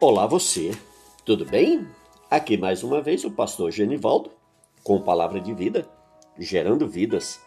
[0.00, 0.70] Olá você,
[1.24, 1.84] tudo bem?
[2.30, 4.30] Aqui mais uma vez o pastor Genivaldo
[4.84, 5.88] com palavra de vida,
[6.38, 7.40] gerando vidas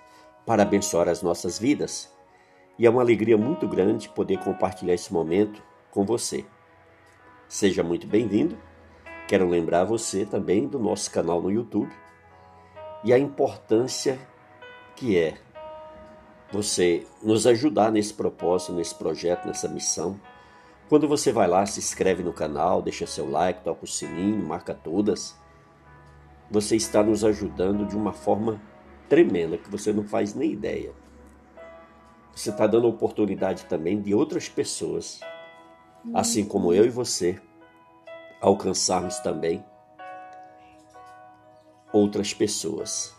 [0.45, 2.13] para abençoar as nossas vidas.
[2.77, 6.43] E é uma alegria muito grande poder compartilhar esse momento com você.
[7.47, 8.57] Seja muito bem-vindo.
[9.29, 11.89] Quero lembrar você também do nosso canal no YouTube
[13.05, 14.19] e a importância
[14.97, 15.35] que é
[16.51, 20.19] você nos ajudar nesse propósito, nesse projeto, nessa missão
[20.91, 24.73] quando você vai lá, se inscreve no canal, deixa seu like, toca o sininho, marca
[24.73, 25.39] todas,
[26.49, 28.61] você está nos ajudando de uma forma
[29.07, 30.91] tremenda que você não faz nem ideia.
[32.35, 35.21] Você está dando oportunidade também de outras pessoas,
[36.13, 37.41] assim como eu e você,
[38.41, 39.63] alcançarmos também
[41.93, 43.15] outras pessoas,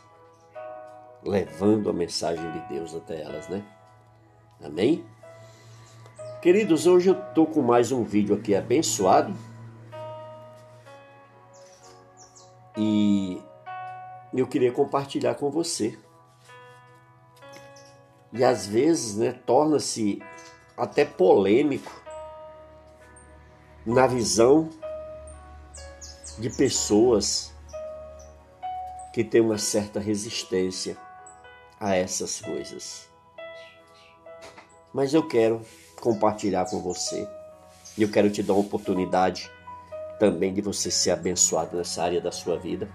[1.25, 3.65] levando a mensagem de Deus até elas, né?
[4.63, 5.03] Amém?
[6.43, 9.33] Queridos, hoje eu estou com mais um vídeo aqui abençoado.
[12.77, 13.41] E
[14.35, 15.97] eu queria compartilhar com você.
[18.33, 20.21] E às vezes, né, torna-se
[20.77, 21.93] até polêmico
[23.87, 24.69] na visão
[26.41, 27.55] de pessoas
[29.15, 30.97] que têm uma certa resistência
[31.79, 33.09] a essas coisas.
[34.93, 35.65] Mas eu quero
[36.03, 37.29] compartilhar com você.
[37.97, 39.49] E eu quero te dar uma oportunidade
[40.19, 42.89] também de você ser abençoado nessa área da sua vida,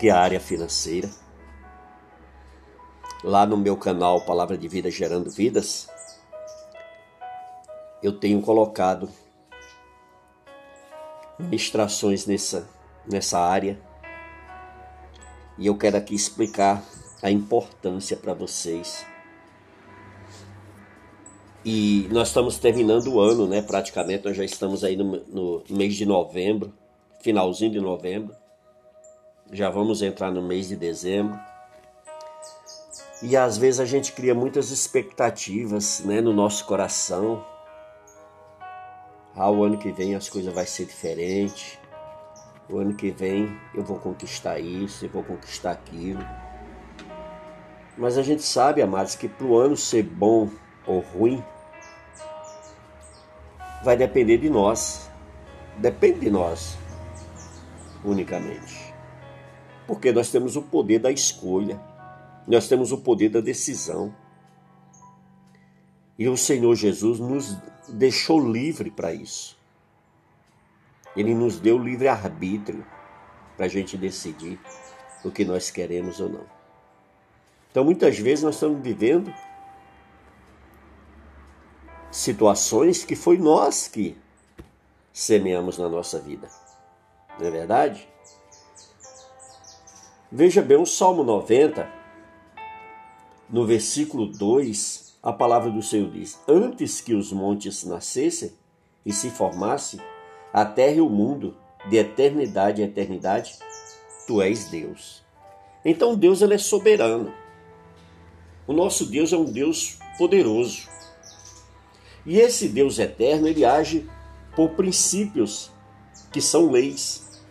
[0.00, 1.08] que é a área financeira.
[3.22, 5.88] Lá no meu canal Palavra de Vida Gerando Vidas,
[8.02, 9.08] eu tenho colocado
[11.38, 12.68] ministrações nessa,
[13.08, 13.80] nessa área.
[15.56, 16.82] E eu quero aqui explicar
[17.22, 19.06] a importância para vocês
[21.64, 23.62] e nós estamos terminando o ano, né?
[23.62, 26.72] Praticamente, nós já estamos aí no, no, mês de novembro,
[27.20, 28.34] finalzinho de novembro.
[29.52, 31.38] Já vamos entrar no mês de dezembro.
[33.22, 37.44] E às vezes a gente cria muitas expectativas né, no nosso coração.
[39.36, 41.78] Ah, o ano que vem as coisas vão ser diferentes.
[42.68, 46.24] O ano que vem eu vou conquistar isso, eu vou conquistar aquilo.
[47.96, 50.48] Mas a gente sabe, amados, que para o ano ser bom
[50.86, 51.44] ou ruim,
[53.82, 55.10] vai depender de nós.
[55.78, 56.78] Depende de nós,
[58.04, 58.94] unicamente.
[59.86, 61.80] Porque nós temos o poder da escolha,
[62.46, 64.14] nós temos o poder da decisão.
[66.18, 67.56] E o Senhor Jesus nos
[67.88, 69.58] deixou livre para isso.
[71.16, 72.84] Ele nos deu livre arbítrio
[73.56, 74.58] para a gente decidir
[75.24, 76.46] o que nós queremos ou não.
[77.70, 79.32] Então, muitas vezes nós estamos vivendo
[82.12, 84.16] situações que foi nós que
[85.12, 86.48] semeamos na nossa vida.
[87.40, 88.06] Não é verdade?
[90.30, 91.90] Veja bem, o Salmo 90,
[93.50, 98.52] no versículo 2, a palavra do Senhor diz: Antes que os montes nascessem
[99.04, 100.00] e se formassem,
[100.52, 101.56] a terra e o mundo,
[101.88, 103.58] de eternidade em eternidade,
[104.26, 105.22] tu és Deus.
[105.84, 107.32] Então Deus ele é soberano.
[108.66, 110.91] O nosso Deus é um Deus poderoso.
[112.24, 114.08] E esse Deus eterno, ele age
[114.54, 115.70] por princípios
[116.32, 117.42] que são leis.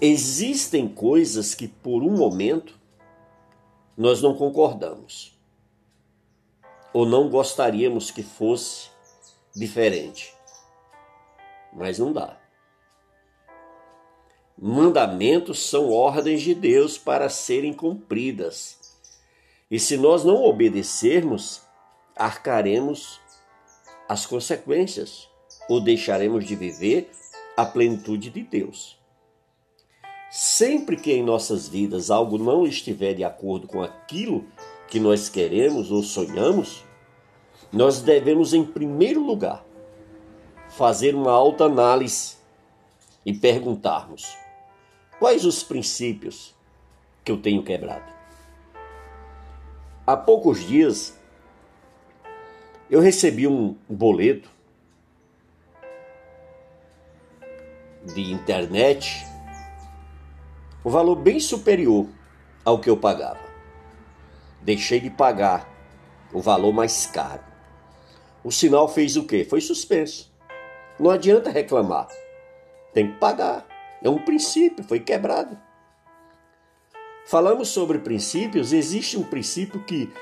[0.00, 2.78] Existem coisas que por um momento
[3.96, 5.36] nós não concordamos
[6.92, 8.88] ou não gostaríamos que fosse
[9.54, 10.34] diferente.
[11.72, 12.38] Mas não dá.
[14.58, 18.78] Mandamentos são ordens de Deus para serem cumpridas.
[19.70, 21.62] E se nós não obedecermos,
[22.14, 23.20] arcaremos
[24.08, 25.28] as consequências
[25.68, 27.10] ou deixaremos de viver
[27.56, 28.98] a plenitude de Deus.
[30.30, 34.44] Sempre que em nossas vidas algo não estiver de acordo com aquilo
[34.88, 36.84] que nós queremos ou sonhamos,
[37.72, 39.64] nós devemos, em primeiro lugar,
[40.68, 42.36] fazer uma autoanálise
[43.24, 44.36] e perguntarmos:
[45.18, 46.54] quais os princípios
[47.24, 48.12] que eu tenho quebrado?
[50.06, 51.15] Há poucos dias
[52.88, 54.48] eu recebi um boleto
[58.04, 59.26] de internet,
[60.84, 62.06] o um valor bem superior
[62.64, 63.44] ao que eu pagava.
[64.62, 65.68] Deixei de pagar
[66.32, 67.42] o valor mais caro.
[68.44, 69.44] O sinal fez o quê?
[69.44, 70.32] Foi suspenso.
[70.98, 72.08] Não adianta reclamar.
[72.92, 73.66] Tem que pagar.
[74.02, 75.58] É um princípio, foi quebrado.
[77.26, 80.12] Falamos sobre princípios, existe um princípio que,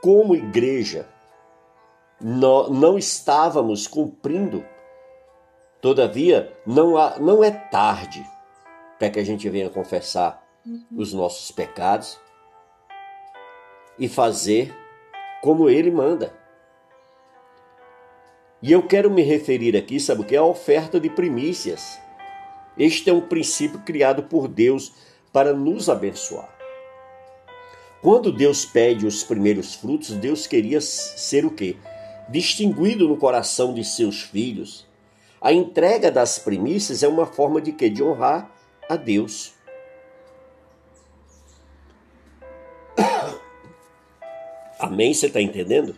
[0.00, 1.08] como igreja,
[2.22, 4.64] não estávamos cumprindo
[5.82, 8.24] Todavia, não, há, não é tarde
[9.00, 10.84] para que a gente venha confessar uhum.
[10.96, 12.20] os nossos pecados
[13.98, 14.72] e fazer
[15.42, 16.32] como ele manda.
[18.62, 20.36] E eu quero me referir aqui, sabe o que?
[20.36, 21.98] A oferta de primícias.
[22.78, 24.92] Este é um princípio criado por Deus
[25.32, 26.48] para nos abençoar.
[28.00, 31.76] Quando Deus pede os primeiros frutos, Deus queria ser o quê?
[32.32, 34.86] Distinguido no coração de seus filhos.
[35.38, 37.90] A entrega das primícias é uma forma de quê?
[37.90, 38.50] De honrar
[38.88, 39.52] a Deus.
[44.80, 45.12] Amém?
[45.12, 45.94] Você está entendendo?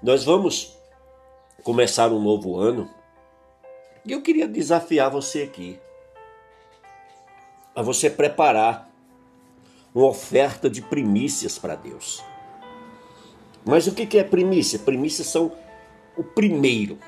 [0.00, 0.78] Nós vamos
[1.64, 2.88] começar um novo ano
[4.06, 5.80] e eu queria desafiar você aqui
[7.74, 8.89] a você preparar
[9.94, 12.22] uma oferta de primícias para Deus.
[13.64, 14.78] Mas o que é primícia?
[14.78, 15.52] Primícias são
[16.16, 16.98] o primeiro.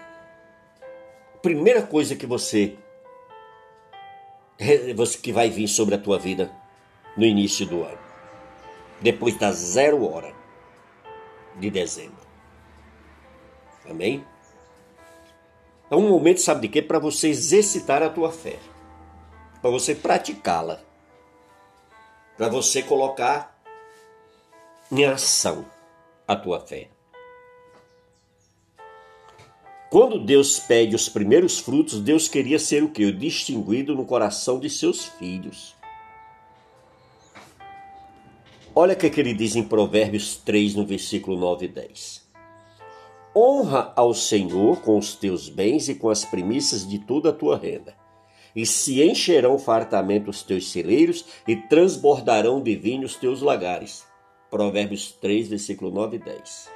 [1.35, 2.77] A primeira coisa que você
[5.21, 6.53] que vai vir sobre a tua vida
[7.17, 7.99] no início do ano,
[9.01, 10.33] depois da zero hora
[11.59, 12.23] de dezembro.
[13.89, 14.25] Amém?
[15.91, 16.81] É um momento, sabe de quê?
[16.81, 18.59] Para você exercitar a tua fé,
[19.61, 20.81] para você praticá-la,
[22.37, 23.63] para você colocar
[24.91, 25.65] em ação
[26.27, 26.89] a tua fé.
[29.91, 33.05] Quando Deus pede os primeiros frutos, Deus queria ser o que?
[33.05, 35.75] O distinguido no coração de seus filhos.
[38.75, 42.23] Olha o que ele diz em Provérbios 3, no versículo 9 e 10.
[43.37, 47.59] Honra ao Senhor com os teus bens e com as primícias de toda a tua
[47.59, 47.95] renda.
[48.55, 54.05] E se encherão fartamente os teus celeiros e transbordarão de vinho os teus lagares.
[54.51, 56.71] Provérbios 3, versículo 9 e 10.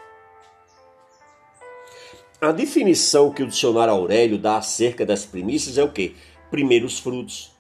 [2.41, 6.15] A definição que o dicionário Aurélio dá acerca das primícias é o quê?
[6.51, 7.51] Primeiros frutos,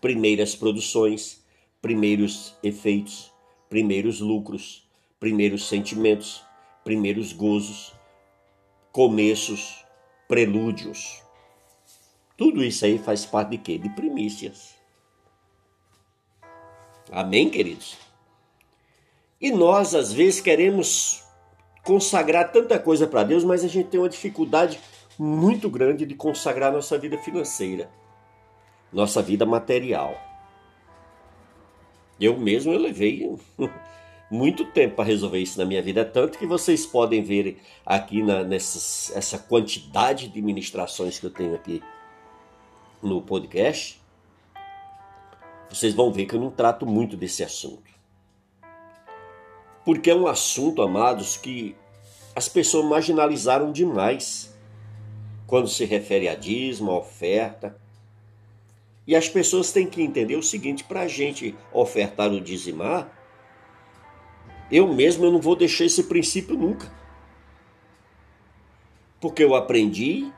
[0.00, 1.44] primeiras produções,
[1.80, 3.30] primeiros efeitos
[3.70, 4.84] primeiros lucros,
[5.20, 6.42] primeiros sentimentos,
[6.82, 7.94] primeiros gozos,
[8.90, 9.84] começos,
[10.26, 11.22] prelúdios.
[12.40, 13.76] Tudo isso aí faz parte de quê?
[13.76, 14.74] De primícias.
[17.12, 17.98] Amém, queridos?
[19.38, 21.22] E nós, às vezes, queremos
[21.84, 24.80] consagrar tanta coisa para Deus, mas a gente tem uma dificuldade
[25.18, 27.90] muito grande de consagrar nossa vida financeira,
[28.90, 30.18] nossa vida material.
[32.18, 33.36] Eu mesmo eu levei
[34.32, 38.42] muito tempo para resolver isso na minha vida, tanto que vocês podem ver aqui na,
[38.42, 41.82] nessas, essa quantidade de ministrações que eu tenho aqui
[43.02, 44.00] no podcast.
[45.68, 47.90] Vocês vão ver que eu não trato muito desse assunto.
[49.84, 51.76] Porque é um assunto, amados, que
[52.34, 54.54] as pessoas marginalizaram demais
[55.46, 57.76] quando se refere a dízimo, a oferta.
[59.06, 63.10] E as pessoas têm que entender o seguinte: para a gente ofertar o dizimar,
[64.70, 66.92] eu mesmo eu não vou deixar esse princípio nunca.
[69.20, 70.32] Porque eu aprendi,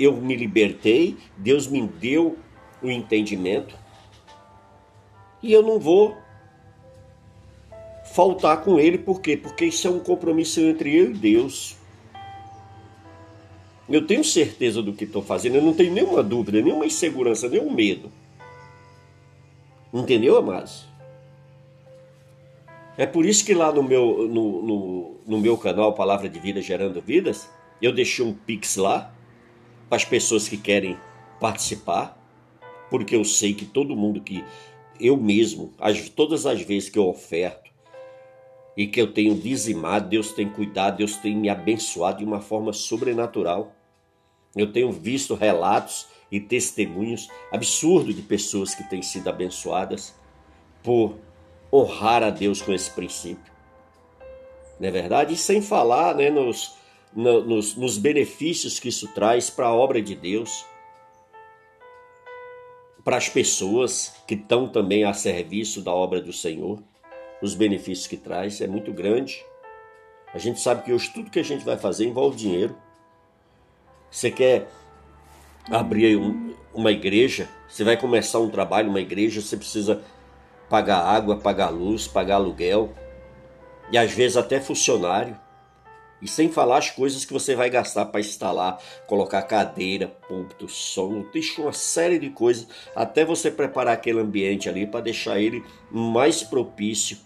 [0.00, 2.38] eu me libertei, Deus me deu
[2.82, 3.76] o entendimento,
[5.42, 6.16] e eu não vou
[8.14, 9.36] faltar com ele, por quê?
[9.36, 11.76] Porque isso é um compromisso entre eu e Deus.
[13.88, 17.70] Eu tenho certeza do que estou fazendo, eu não tenho nenhuma dúvida, nenhuma insegurança, nenhum
[17.70, 18.10] medo.
[19.92, 20.88] Entendeu, amados?
[22.96, 26.62] É por isso que lá no meu, no, no, no meu canal Palavra de Vida
[26.62, 27.48] Gerando Vidas,
[27.82, 29.12] eu deixei um pix lá
[29.90, 30.96] para as pessoas que querem
[31.40, 32.16] participar,
[32.88, 34.44] porque eu sei que todo mundo que
[35.00, 37.70] eu mesmo, as, todas as vezes que eu oferto
[38.76, 42.72] e que eu tenho dizimado, Deus tem cuidado, Deus tem me abençoado de uma forma
[42.72, 43.72] sobrenatural.
[44.54, 50.14] Eu tenho visto relatos e testemunhos absurdos de pessoas que têm sido abençoadas
[50.84, 51.16] por
[51.72, 53.52] honrar a Deus com esse princípio.
[54.78, 55.34] Não é verdade?
[55.34, 56.74] E sem falar né, nos,
[57.14, 60.64] nos, nos benefícios que isso traz para a obra de Deus,
[63.04, 66.82] para as pessoas que estão também a serviço da obra do Senhor.
[67.42, 69.44] Os benefícios que traz é muito grande.
[70.32, 72.76] A gente sabe que hoje tudo que a gente vai fazer envolve dinheiro.
[74.10, 74.68] Você quer
[75.70, 80.02] abrir um, uma igreja, você vai começar um trabalho, uma igreja, você precisa
[80.68, 82.94] pagar água, pagar luz, pagar aluguel
[83.90, 85.36] e às vezes até funcionário.
[86.22, 91.24] E sem falar as coisas que você vai gastar para instalar, colocar cadeira, púlpito, som,
[91.32, 96.42] deixa uma série de coisas até você preparar aquele ambiente ali para deixar ele mais
[96.42, 97.16] propício,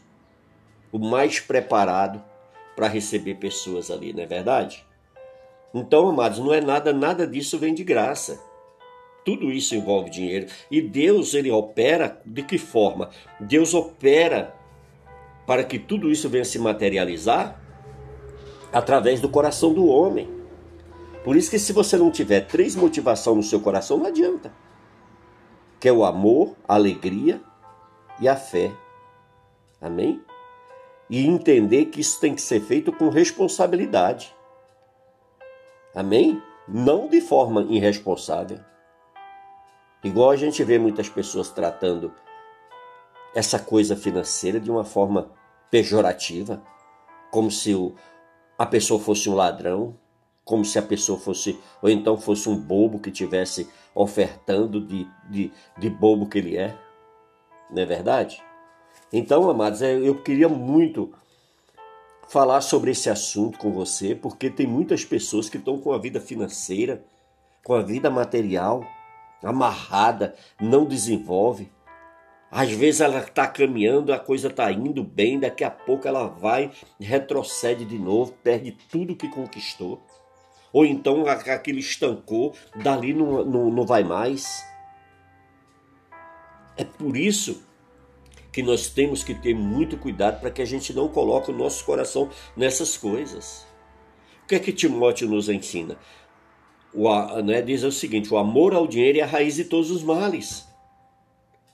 [0.93, 2.23] o mais preparado
[2.77, 4.85] para receber pessoas ali, não é verdade?
[5.73, 8.41] Então, amados, não é nada, nada disso vem de graça.
[9.25, 10.47] Tudo isso envolve dinheiro.
[10.71, 13.11] E Deus, ele opera de que forma?
[13.41, 14.55] Deus opera
[15.47, 17.61] para que tudo isso venha se materializar
[18.75, 20.29] através do coração do homem.
[21.23, 24.53] Por isso que se você não tiver três motivações no seu coração, não adianta.
[25.79, 27.41] Que é o amor, a alegria
[28.21, 28.73] e a fé.
[29.81, 30.21] Amém?
[31.09, 34.35] E entender que isso tem que ser feito com responsabilidade.
[35.95, 36.43] Amém?
[36.67, 38.59] Não de forma irresponsável.
[40.03, 42.13] Igual a gente vê muitas pessoas tratando
[43.35, 45.31] essa coisa financeira de uma forma
[45.71, 46.63] pejorativa,
[47.31, 47.95] como se o,
[48.59, 49.97] a pessoa fosse um ladrão,
[50.45, 55.53] como se a pessoa fosse, ou então fosse um bobo que tivesse ofertando de, de,
[55.79, 56.77] de bobo que ele é.
[57.71, 58.43] Não é verdade?
[59.13, 61.13] Então, amados, é, eu queria muito
[62.29, 66.21] falar sobre esse assunto com você, porque tem muitas pessoas que estão com a vida
[66.21, 67.05] financeira,
[67.63, 68.85] com a vida material
[69.43, 71.71] amarrada, não desenvolve.
[72.51, 76.71] Às vezes ela está caminhando, a coisa está indo bem, daqui a pouco ela vai,
[77.01, 80.01] retrocede de novo, perde tudo que conquistou.
[80.73, 84.65] Ou então aquele estancou, dali não, não, não vai mais.
[86.77, 87.63] É por isso
[88.53, 91.85] que nós temos que ter muito cuidado para que a gente não coloque o nosso
[91.85, 93.67] coração nessas coisas.
[94.45, 95.97] O que é que Timóteo nos ensina?
[96.93, 97.09] O,
[97.43, 100.69] né, diz o seguinte: o amor ao dinheiro é a raiz de todos os males.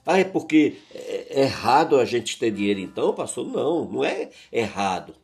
[0.05, 3.45] Ah, é porque é errado a gente ter dinheiro então, pastor?
[3.45, 5.15] Não, não é errado.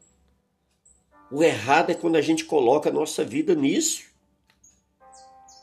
[1.31, 4.03] O errado é quando a gente coloca a nossa vida nisso.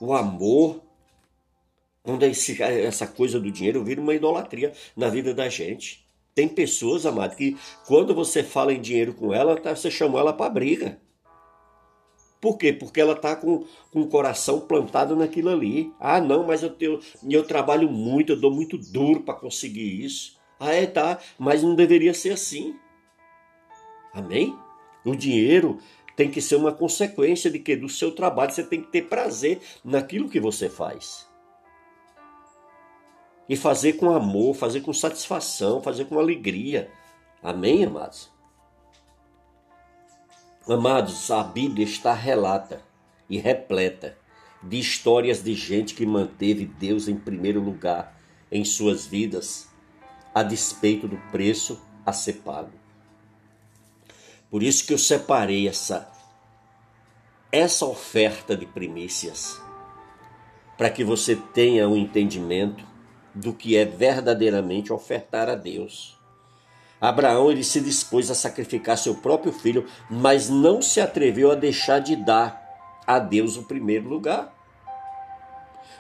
[0.01, 0.83] O amor,
[2.03, 6.05] quando esse, essa coisa do dinheiro vira uma idolatria na vida da gente.
[6.35, 7.57] Tem pessoas, amado, que
[7.87, 11.01] quando você fala em dinheiro com ela, tá, você chamou ela para briga.
[12.45, 12.75] Por quê?
[12.75, 15.91] Porque ela está com, com o coração plantado naquilo ali.
[15.99, 20.39] Ah, não, mas eu, tenho, eu trabalho muito, eu dou muito duro para conseguir isso.
[20.61, 22.77] Ah, é, tá, mas não deveria ser assim.
[24.13, 24.55] Amém?
[25.07, 25.79] O dinheiro
[26.15, 29.63] tem que ser uma consequência de que do seu trabalho você tem que ter prazer
[29.83, 31.27] naquilo que você faz
[33.49, 36.91] e fazer com amor, fazer com satisfação, fazer com alegria.
[37.43, 38.34] Amém, amados?
[40.67, 42.81] Amados, a Bíblia está relata
[43.29, 44.17] e repleta
[44.63, 48.19] de histórias de gente que manteve Deus em primeiro lugar
[48.51, 49.69] em suas vidas,
[50.35, 52.73] a despeito do preço a ser pago.
[54.51, 56.11] Por isso que eu separei essa
[57.53, 59.61] essa oferta de primícias
[60.79, 62.85] para que você tenha um entendimento
[63.35, 66.19] do que é verdadeiramente ofertar a Deus.
[67.09, 71.99] Abraão ele se dispôs a sacrificar seu próprio filho, mas não se atreveu a deixar
[71.99, 72.63] de dar
[73.07, 74.55] a Deus o primeiro lugar.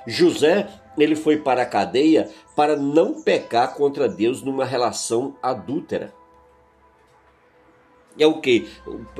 [0.06, 6.14] José ele foi para a cadeia para não pecar contra Deus numa relação adúltera.
[8.18, 8.66] É o que?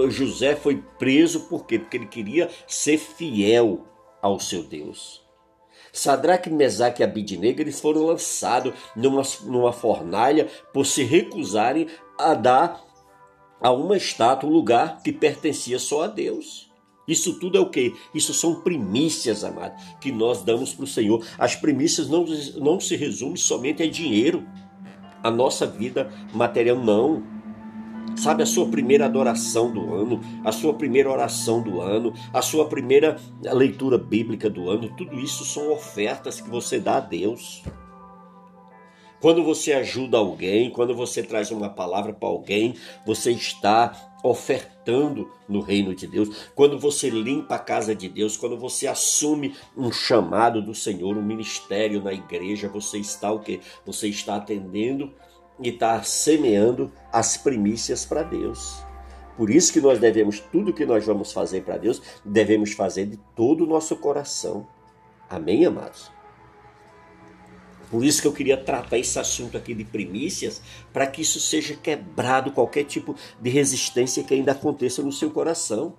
[0.08, 1.78] José foi preso por quê?
[1.78, 3.84] Porque ele queria ser fiel
[4.22, 5.23] ao seu Deus.
[5.94, 11.86] Sadraque, Mesaque e Abidnego eles foram lançados numa, numa fornalha por se recusarem
[12.18, 12.84] a dar
[13.60, 16.68] a uma estátua um lugar que pertencia só a Deus.
[17.06, 17.94] Isso tudo é o que?
[18.12, 21.24] Isso são primícias, amado, que nós damos para o Senhor.
[21.38, 22.24] As primícias não,
[22.56, 24.44] não se resumem somente a dinheiro.
[25.22, 27.33] A nossa vida material não
[28.16, 32.66] sabe, a sua primeira adoração do ano, a sua primeira oração do ano, a sua
[32.66, 37.62] primeira leitura bíblica do ano, tudo isso são ofertas que você dá a Deus.
[39.20, 42.74] Quando você ajuda alguém, quando você traz uma palavra para alguém,
[43.06, 46.48] você está ofertando no reino de Deus.
[46.54, 51.22] Quando você limpa a casa de Deus, quando você assume um chamado do Senhor, um
[51.22, 53.60] ministério na igreja, você está o quê?
[53.86, 55.10] Você está atendendo
[55.60, 58.82] e está semeando as primícias para Deus.
[59.36, 63.16] Por isso que nós devemos, tudo que nós vamos fazer para Deus, devemos fazer de
[63.34, 64.66] todo o nosso coração.
[65.28, 66.12] Amém, amados?
[67.90, 70.60] Por isso que eu queria tratar esse assunto aqui de primícias,
[70.92, 75.94] para que isso seja quebrado, qualquer tipo de resistência que ainda aconteça no seu coração.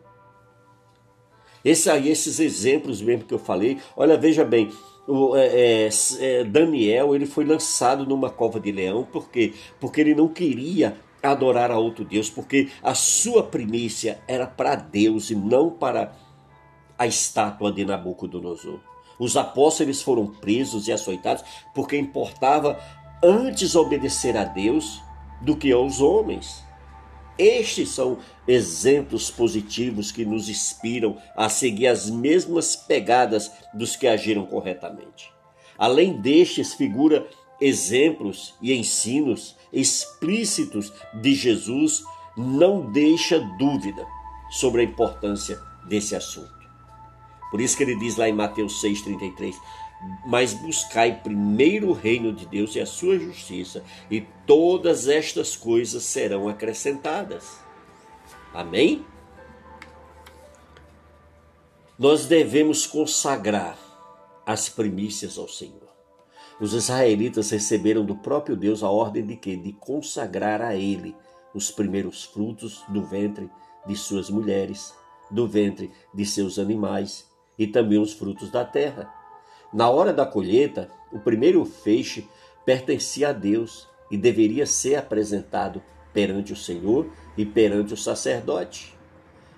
[1.65, 4.71] Esse aí, esses exemplos mesmo que eu falei, olha, veja bem,
[5.07, 9.53] o, é, é, é, Daniel ele foi lançado numa cova de leão por quê?
[9.79, 15.31] porque ele não queria adorar a outro Deus, porque a sua primícia era para Deus
[15.31, 16.13] e não para
[16.97, 18.79] a estátua de Nabucodonosor.
[19.17, 21.43] Os apóstolos foram presos e açoitados
[21.73, 22.79] porque importava
[23.23, 25.01] antes obedecer a Deus
[25.41, 26.64] do que aos homens.
[27.37, 34.45] Estes são exemplos positivos que nos inspiram a seguir as mesmas pegadas dos que agiram
[34.45, 35.33] corretamente.
[35.77, 37.27] Além destes, figura
[37.59, 42.03] exemplos e ensinos explícitos de Jesus,
[42.37, 44.05] não deixa dúvida
[44.49, 46.53] sobre a importância desse assunto.
[47.51, 49.55] Por isso que ele diz lá em Mateus 6,33:
[50.25, 56.03] Mas buscai primeiro o reino de Deus e a sua justiça, e todas estas coisas
[56.03, 57.59] serão acrescentadas.
[58.53, 59.05] Amém?
[61.97, 63.77] Nós devemos consagrar
[64.45, 65.85] as primícias ao Senhor.
[66.59, 69.55] Os israelitas receberam do próprio Deus a ordem de que?
[69.55, 71.15] De consagrar a Ele
[71.53, 73.49] os primeiros frutos do ventre
[73.85, 74.93] de suas mulheres,
[75.29, 77.25] do ventre de seus animais
[77.57, 79.11] e também os frutos da terra.
[79.75, 82.29] Na hora da colheita, o primeiro feixe
[82.65, 88.97] pertencia a Deus e deveria ser apresentado perante o Senhor e perante o sacerdote.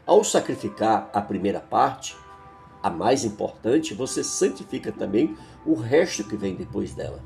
[0.07, 2.17] Ao sacrificar a primeira parte,
[2.81, 7.23] a mais importante, você santifica também o resto que vem depois dela.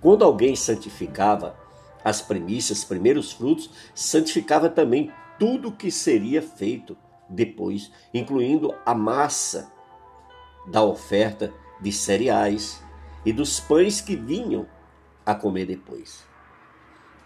[0.00, 1.56] Quando alguém santificava
[2.04, 5.10] as primícias, primeiros frutos, santificava também
[5.40, 6.96] tudo que seria feito
[7.28, 9.72] depois, incluindo a massa
[10.68, 12.82] da oferta de cereais
[13.24, 14.66] e dos pães que vinham
[15.24, 16.24] a comer depois.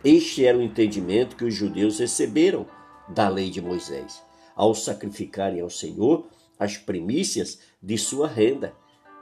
[0.03, 2.67] Este era o entendimento que os judeus receberam
[3.09, 4.23] da lei de Moisés,
[4.57, 6.27] ao sacrificarem ao Senhor
[6.59, 8.75] as primícias de sua renda.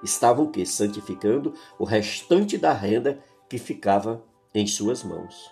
[0.02, 3.18] Estavam que santificando o restante da renda
[3.48, 5.50] que ficava em suas mãos.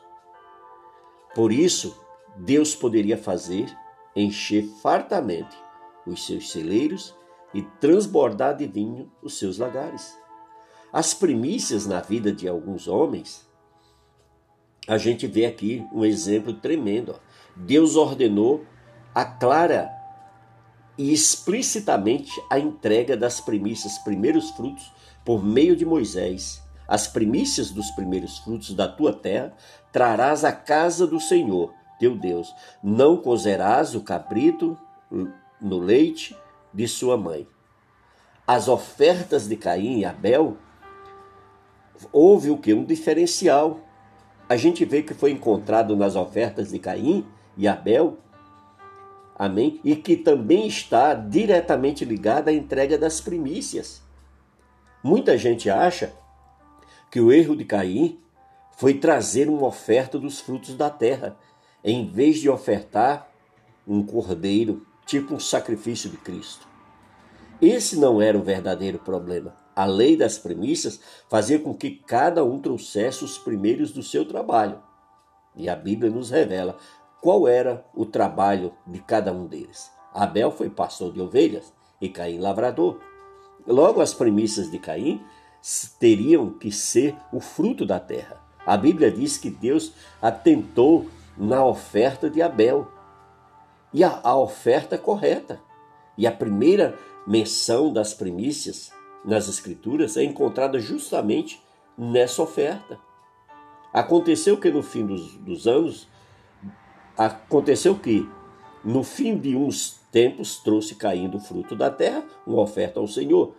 [1.35, 2.01] Por isso,
[2.37, 3.67] Deus poderia fazer
[4.15, 5.57] encher fartamente
[6.07, 7.15] os seus celeiros
[7.55, 10.17] e transbordar de vinho os seus lagares.
[10.93, 13.47] As primícias na vida de alguns homens,
[14.87, 17.19] a gente vê aqui um exemplo tremendo.
[17.57, 18.65] Deus ordenou
[19.15, 19.91] a clara
[20.97, 24.93] e explicitamente a entrega das primícias, primeiros frutos,
[25.25, 26.63] por meio de Moisés.
[26.87, 29.53] As primícias dos primeiros frutos da tua terra
[29.93, 32.55] trarás à casa do Senhor, teu Deus.
[32.83, 34.79] Não cozerás o cabrito
[35.61, 36.37] no leite
[36.77, 37.49] de sua mãe.
[38.47, 40.57] As ofertas de Caim e Abel,
[42.13, 42.73] houve o que?
[42.73, 43.81] Um diferencial.
[44.49, 48.19] A gente vê que foi encontrado nas ofertas de Caim e Abel
[49.39, 49.81] Amém?
[49.85, 54.01] E que também está diretamente ligada à entrega das primícias.
[55.03, 56.13] Muita gente acha
[57.11, 58.19] que o erro de Caim
[58.79, 61.37] foi trazer uma oferta dos frutos da terra,
[61.85, 63.31] em vez de ofertar
[63.87, 66.67] um cordeiro, tipo um sacrifício de Cristo.
[67.63, 69.55] Esse não era o verdadeiro problema.
[69.75, 74.83] A lei das primícias fazia com que cada um trouxesse os primeiros do seu trabalho.
[75.55, 76.77] E a Bíblia nos revela
[77.23, 79.91] qual era o trabalho de cada um deles.
[80.13, 83.01] Abel foi pastor de ovelhas e Caim lavrador.
[83.67, 85.23] Logo, as premissas de Caim
[85.99, 88.41] teriam que ser o fruto da terra.
[88.67, 92.89] A Bíblia diz que Deus atentou na oferta de Abel
[93.93, 95.61] e a, a oferta correta.
[96.17, 96.97] E a primeira
[97.27, 98.93] menção das primícias
[99.25, 101.63] nas Escrituras é encontrada justamente
[101.97, 102.99] nessa oferta.
[103.93, 106.09] Aconteceu que no fim dos, dos anos,
[107.17, 108.29] Aconteceu que,
[108.85, 113.55] no fim de uns tempos, trouxe caindo o fruto da terra, uma oferta ao Senhor.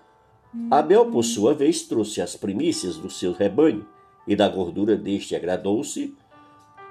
[0.70, 3.88] Abel, por sua vez, trouxe as primícias do seu rebanho,
[4.28, 6.16] e da gordura deste agradou-se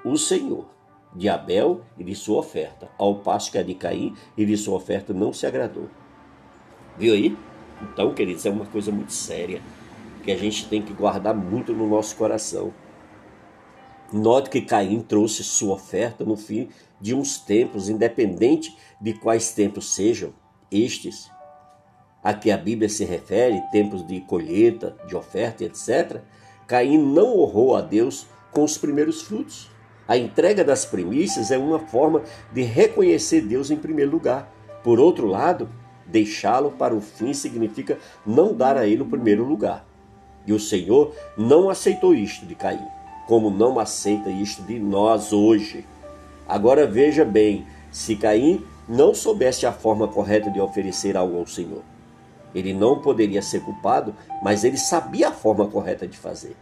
[0.03, 0.65] o Senhor,
[1.17, 4.75] de Abel e de sua oferta, ao passo que a de Caim e de sua
[4.75, 5.89] oferta não se agradou.
[6.95, 7.35] Viu aí?
[7.81, 9.61] Então, queridos, é uma coisa muito séria
[10.23, 12.71] que a gente tem que guardar muito no nosso coração.
[14.13, 16.69] Note que Caim trouxe sua oferta no fim
[17.01, 20.33] de uns tempos, independente de quais tempos sejam
[20.71, 21.31] estes,
[22.23, 26.21] a que a Bíblia se refere, tempos de colheita, de oferta, etc.
[26.67, 29.69] Caim não honrou a Deus com os primeiros frutos.
[30.07, 32.21] A entrega das primícias é uma forma
[32.53, 34.51] de reconhecer Deus em primeiro lugar.
[34.83, 35.69] Por outro lado,
[36.05, 39.85] deixá-lo para o fim significa não dar a ele o primeiro lugar.
[40.45, 45.85] E o Senhor não aceitou isto de Caim como não aceita isto de nós hoje.
[46.47, 51.83] Agora veja bem, se Caim não soubesse a forma correta de oferecer algo ao Senhor,
[52.55, 56.55] ele não poderia ser culpado, mas ele sabia a forma correta de fazer.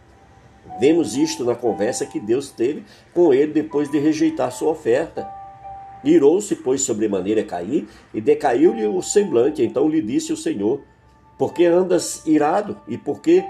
[0.78, 2.84] Vemos isto na conversa que Deus teve
[3.14, 5.28] com ele depois de rejeitar sua oferta.
[6.04, 9.62] Irou-se, pois, sobremaneira Caim, e decaiu-lhe o semblante.
[9.62, 10.82] Então lhe disse o Senhor:
[11.38, 12.80] Por que andas irado?
[12.86, 13.44] E por que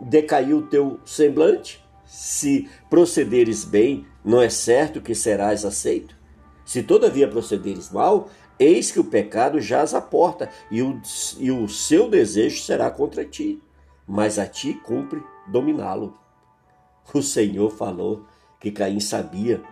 [0.00, 1.82] decaiu o teu semblante?
[2.12, 6.14] se procederes bem, não é certo que serás aceito?
[6.62, 11.00] Se todavia procederes mal, eis que o pecado jaz à porta, e o,
[11.38, 13.62] e o seu desejo será contra ti,
[14.06, 16.21] mas a ti cumpre dominá-lo.
[17.14, 18.24] O Senhor falou
[18.58, 19.62] que Caim sabia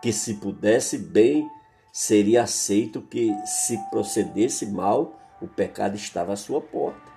[0.00, 1.50] que se pudesse bem,
[1.92, 7.10] seria aceito que se procedesse mal, o pecado estava à sua porta.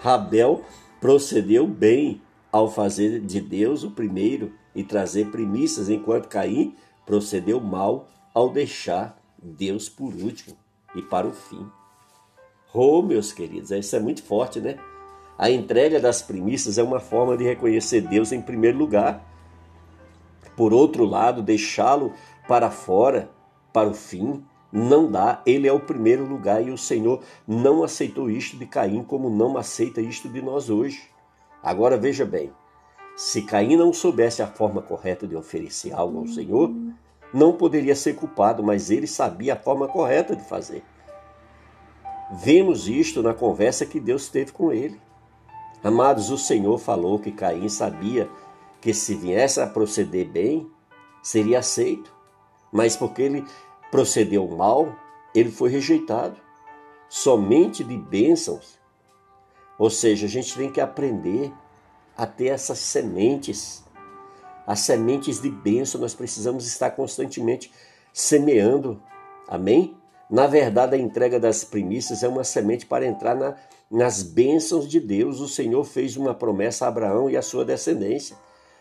[0.00, 0.64] Rabel
[1.00, 8.08] procedeu bem ao fazer de Deus o primeiro e trazer primícias, enquanto Caim procedeu mal
[8.34, 10.56] ao deixar Deus por último
[10.94, 11.66] e para o fim.
[12.74, 14.76] Oh, meus queridos, isso é muito forte, né?
[15.38, 19.22] A entrega das primícias é uma forma de reconhecer Deus em primeiro lugar.
[20.56, 22.14] Por outro lado, deixá-lo
[22.48, 23.28] para fora,
[23.72, 25.42] para o fim, não dá.
[25.44, 29.58] Ele é o primeiro lugar e o Senhor não aceitou isto de Caim, como não
[29.58, 31.02] aceita isto de nós hoje.
[31.62, 32.50] Agora veja bem:
[33.14, 36.70] se Caim não soubesse a forma correta de oferecer algo ao Senhor,
[37.32, 40.82] não poderia ser culpado, mas ele sabia a forma correta de fazer.
[42.42, 44.98] Vemos isto na conversa que Deus teve com ele.
[45.86, 48.28] Amados, o Senhor falou que Caim sabia
[48.80, 50.68] que se viesse a proceder bem,
[51.22, 52.12] seria aceito,
[52.72, 53.44] mas porque ele
[53.88, 54.92] procedeu mal,
[55.32, 56.40] ele foi rejeitado.
[57.08, 58.80] Somente de bênçãos.
[59.78, 61.52] Ou seja, a gente tem que aprender
[62.16, 63.84] a ter essas sementes.
[64.66, 67.72] As sementes de bênção nós precisamos estar constantemente
[68.12, 69.00] semeando.
[69.46, 69.96] Amém?
[70.28, 73.54] Na verdade, a entrega das primícias é uma semente para entrar na,
[73.90, 75.40] nas bênçãos de Deus.
[75.40, 78.36] O Senhor fez uma promessa a Abraão e a sua descendência.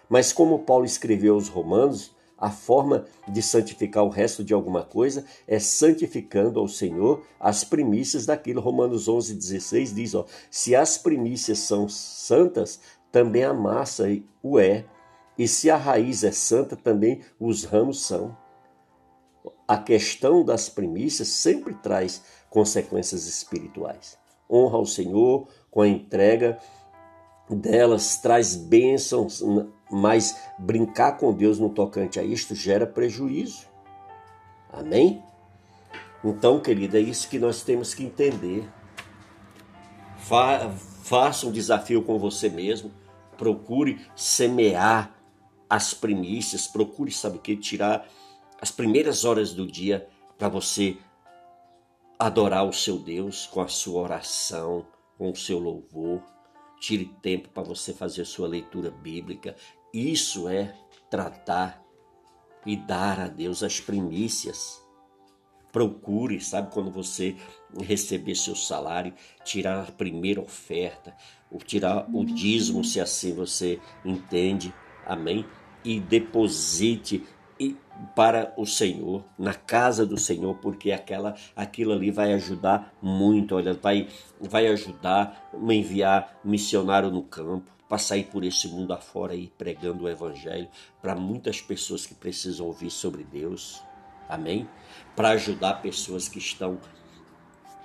[0.10, 5.26] Mas como Paulo escreveu aos Romanos, a forma de santificar o resto de alguma coisa
[5.48, 8.62] é santificando ao Senhor as primícias daquilo.
[8.62, 12.80] Romanos 11, 16 diz: ó, se as primícias são santas,
[13.12, 14.06] também a massa
[14.44, 14.86] o é.
[15.38, 18.38] E se a raiz é santa, também os ramos são.
[19.68, 24.18] A questão das primícias sempre traz consequências espirituais.
[24.50, 26.58] Honra ao Senhor com a entrega
[27.50, 29.44] delas, traz bênçãos
[29.90, 33.68] mas brincar com Deus no tocante a isto gera prejuízo.
[34.72, 35.24] Amém?
[36.24, 38.68] Então, querida, é isso que nós temos que entender.
[40.18, 40.72] Fa
[41.04, 42.92] faça um desafio com você mesmo.
[43.38, 45.16] Procure semear
[45.70, 46.66] as primícias.
[46.66, 47.56] Procure, sabe o que?
[47.56, 48.08] Tirar
[48.60, 50.98] as primeiras horas do dia para você
[52.20, 54.86] adorar o seu Deus com a sua oração,
[55.18, 56.22] com o seu louvor
[56.80, 59.56] Tire tempo para você fazer sua leitura bíblica.
[59.94, 60.76] Isso é
[61.10, 61.82] tratar
[62.66, 64.82] e dar a Deus as primícias.
[65.72, 67.36] Procure, sabe, quando você
[67.82, 71.16] receber seu salário, tirar a primeira oferta,
[71.52, 74.74] ou tirar o dízimo, se assim você entende,
[75.06, 75.46] amém?
[75.84, 77.24] E deposite
[78.16, 83.74] para o Senhor, na casa do Senhor, porque aquela, aquilo ali vai ajudar muito, olha,
[83.74, 84.08] vai,
[84.40, 90.06] vai ajudar a enviar missionário no campo, para sair por esse mundo afora aí pregando
[90.06, 90.68] o Evangelho
[91.02, 93.82] para muitas pessoas que precisam ouvir sobre Deus,
[94.28, 94.68] amém?
[95.16, 96.80] Para ajudar pessoas que estão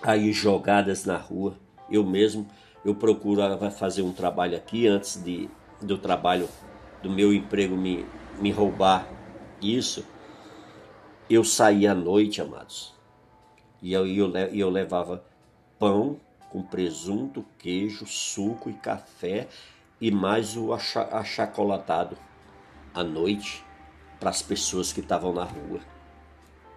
[0.02, 1.54] aí jogadas na rua.
[1.90, 2.48] Eu mesmo,
[2.82, 5.50] eu procuro fazer um trabalho aqui antes de
[5.82, 6.48] do trabalho
[7.02, 8.04] do meu emprego me,
[8.38, 9.19] me roubar
[9.60, 10.04] isso,
[11.28, 12.94] eu saía à noite, amados,
[13.82, 15.24] e eu, eu, eu levava
[15.78, 16.20] pão
[16.50, 19.48] com presunto, queijo, suco e café
[20.00, 22.16] e mais o achocolatado
[22.92, 23.64] à noite
[24.18, 25.80] para as pessoas que estavam na rua,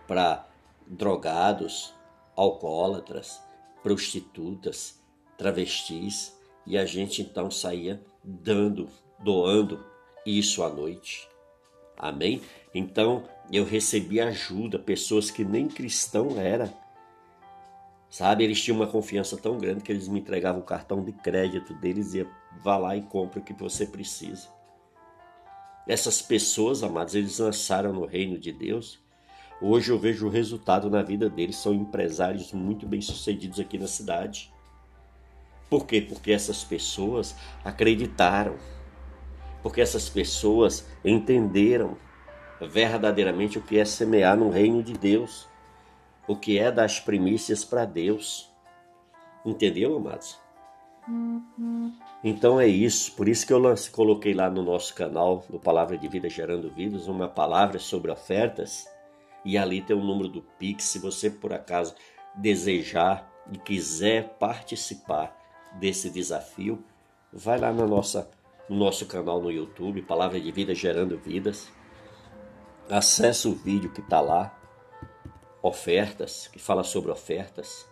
[0.08, 0.48] para
[0.86, 1.94] drogados,
[2.36, 3.42] alcoólatras,
[3.82, 5.02] prostitutas,
[5.38, 8.88] travestis, e a gente então saía dando,
[9.20, 9.84] doando
[10.26, 11.28] isso à noite.
[12.04, 12.42] Amém?
[12.76, 16.74] Então eu recebi ajuda, pessoas que nem cristão era.
[18.10, 21.74] Sabe, eles tinham uma confiança tão grande que eles me entregavam o cartão de crédito
[21.76, 22.28] deles e
[22.62, 24.50] vá lá e compre o que você precisa.
[25.88, 29.00] Essas pessoas, amados, eles lançaram no reino de Deus.
[29.62, 34.54] Hoje eu vejo o resultado na vida deles, são empresários muito bem-sucedidos aqui na cidade.
[35.70, 36.02] Por quê?
[36.02, 38.58] Porque essas pessoas acreditaram.
[39.64, 41.98] Porque essas pessoas entenderam
[42.62, 45.48] verdadeiramente o que é semear no reino de Deus,
[46.28, 48.52] o que é dar as primícias para Deus.
[49.46, 50.40] Entendeu, amados?
[52.24, 55.98] Então é isso, por isso que eu lance, coloquei lá no nosso canal, no Palavra
[55.98, 58.88] de Vida Gerando Vidas, uma palavra sobre ofertas,
[59.44, 61.94] e ali tem o número do Pix, se você por acaso
[62.36, 65.38] desejar e quiser participar
[65.74, 66.82] desse desafio,
[67.32, 68.30] vai lá na nossa,
[68.70, 71.70] no nosso canal no YouTube, Palavra de Vida Gerando Vidas,
[72.90, 74.58] acesse o vídeo que está lá
[75.62, 77.88] ofertas, que fala sobre ofertas.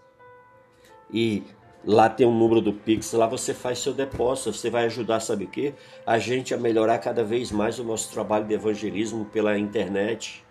[1.12, 1.44] E
[1.86, 5.46] lá tem um número do Pix, lá você faz seu depósito, você vai ajudar, sabe
[5.46, 5.74] o quê?
[6.06, 10.46] A gente a melhorar cada vez mais o nosso trabalho de evangelismo pela internet.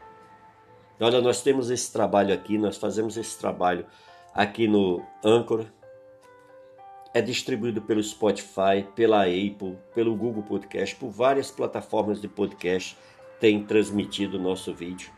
[0.98, 3.86] Olha, nós temos esse trabalho aqui, nós fazemos esse trabalho
[4.34, 5.66] aqui no Anchor.
[7.12, 12.96] É distribuído pelo Spotify, pela Apple, pelo Google Podcast, por várias plataformas de podcast
[13.40, 15.10] tem transmitido o nosso vídeo.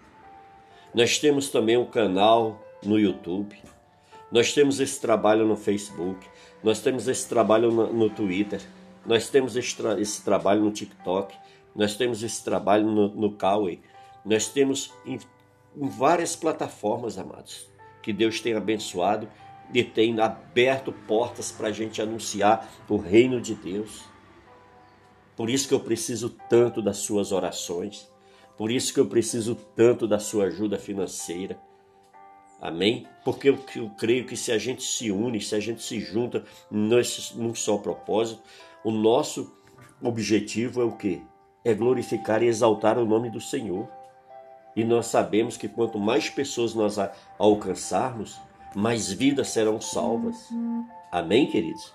[0.95, 3.55] Nós temos também um canal no YouTube.
[4.31, 6.27] Nós temos esse trabalho no Facebook.
[6.63, 8.63] Nós temos esse trabalho no, Twitter.
[9.05, 11.35] Nós temos esse, tra esse, trabalho no TikTok.
[11.75, 13.37] Nós temos esse trabalho no, no.
[14.25, 15.19] Nós temos em,
[15.77, 17.67] em várias plataformas, amados,
[18.01, 19.29] que Deus tem abençoado
[19.73, 24.05] e tem aberto portas para a gente anunciar o reino de Deus.
[25.37, 28.11] Por isso que eu preciso tanto das suas orações.
[28.57, 31.59] Por isso que eu preciso tanto da sua ajuda financeira.
[32.61, 33.09] Amém?
[33.25, 36.45] Porque eu, eu creio que se a gente se une, se a gente se junta
[36.71, 38.41] nesse, num só propósito,
[38.85, 39.53] o nosso
[40.01, 41.23] objetivo é o quê?
[41.65, 43.89] É glorificar e exaltar o nome do Senhor.
[44.77, 46.97] E nós sabemos que quanto mais pessoas nós
[47.39, 48.41] alcançarmos,
[48.75, 50.49] mais vidas serão salvas.
[51.11, 51.93] Amém, queridos?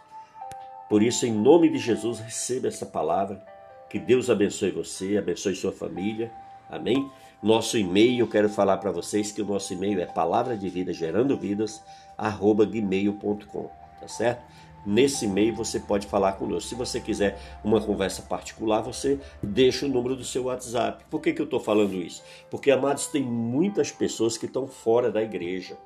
[0.90, 3.44] Por isso, em nome de Jesus, receba essa palavra.
[3.90, 6.32] Que Deus abençoe você, abençoe sua família.
[6.70, 7.10] Amém?
[7.42, 10.92] Nosso e-mail, eu quero falar para vocês que o nosso e-mail é palavra de vida
[10.92, 11.84] gerando vidas,
[12.18, 14.44] arroba gmail.com, tá certo?
[14.86, 16.70] Nesse e-mail você pode falar conosco.
[16.70, 21.04] Se você quiser uma conversa particular, você deixa o número do seu WhatsApp.
[21.10, 22.24] Por que, que eu estou falando isso?
[22.50, 25.78] Porque, amados, tem muitas pessoas que estão fora da igreja.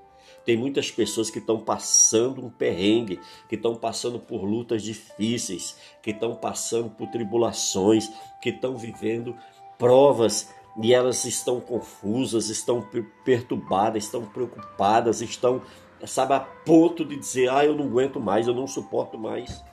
[0.45, 6.12] Tem muitas pessoas que estão passando um perrengue, que estão passando por lutas difíceis, que
[6.12, 8.10] estão passando por tribulações,
[8.41, 9.36] que estão vivendo
[9.77, 10.49] provas
[10.82, 12.88] e elas estão confusas, estão
[13.25, 15.62] perturbadas, estão preocupadas, estão,
[16.06, 19.63] sabe, a ponto de dizer: ah, eu não aguento mais, eu não suporto mais.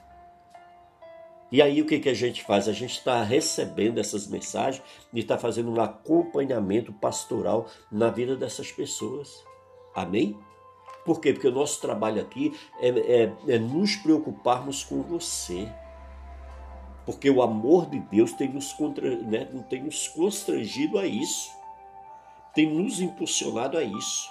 [1.51, 2.67] E aí o que, que a gente faz?
[2.67, 8.71] A gente está recebendo essas mensagens e está fazendo um acompanhamento pastoral na vida dessas
[8.71, 9.43] pessoas.
[9.95, 10.37] Amém?
[11.05, 11.33] Por quê?
[11.33, 15.67] Porque o nosso trabalho aqui é, é, é nos preocuparmos com você
[17.09, 21.49] porque o amor de Deus tem nos, contra, né, tem nos constrangido a isso,
[22.53, 24.29] tem nos impulsionado a isso,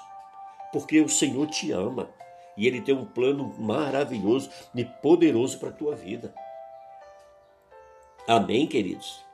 [0.72, 2.08] porque o Senhor te ama
[2.56, 6.32] e Ele tem um plano maravilhoso e poderoso para a tua vida.
[8.28, 9.24] Amém, queridos?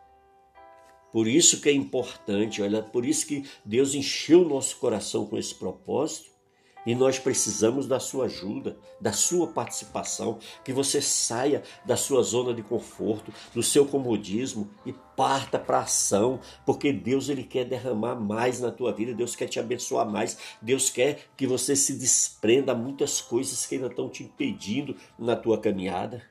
[1.12, 5.36] Por isso que é importante, olha, por isso que Deus encheu o nosso coração com
[5.36, 6.30] esse propósito
[6.86, 12.52] e nós precisamos da sua ajuda, da sua participação, que você saia da sua zona
[12.52, 18.60] de conforto, do seu comodismo e parta para ação, porque Deus ele quer derramar mais
[18.60, 23.20] na tua vida, Deus quer te abençoar mais, Deus quer que você se desprenda muitas
[23.20, 26.22] coisas que ainda estão te impedindo na tua caminhada.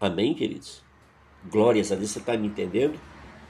[0.00, 0.82] Amém, queridos?
[1.50, 2.98] Glórias a Deus, você está me entendendo?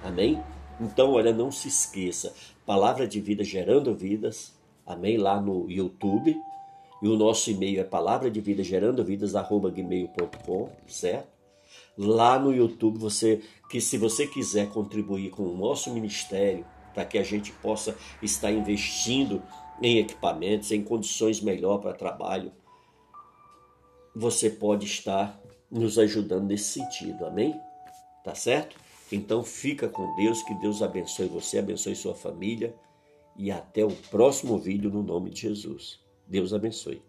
[0.03, 0.43] Amém?
[0.81, 2.35] Então, olha, não se esqueça,
[2.65, 4.59] palavra de vida gerando vidas
[4.93, 5.17] amém?
[5.17, 6.37] Lá no YouTube.
[7.03, 11.29] E o nosso e-mail é palavra de vida gerando vidas gmail.com, certo?
[11.97, 17.17] Lá no YouTube você que se você quiser contribuir com o nosso ministério para que
[17.17, 19.43] a gente possa estar investindo
[19.81, 22.53] em equipamentos, em condições melhor para trabalho,
[24.15, 27.59] você pode estar nos ajudando nesse sentido, amém?
[28.25, 28.77] Tá certo?
[29.11, 32.75] Então fica com Deus, que Deus abençoe você, abençoe sua família
[33.41, 35.99] e até o próximo vídeo no nome de Jesus.
[36.27, 37.03] Deus abençoe.